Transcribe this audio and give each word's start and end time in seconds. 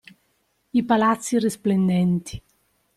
I 0.71 0.81
palazzi 0.83 1.37
risplendenti…. 1.37 2.41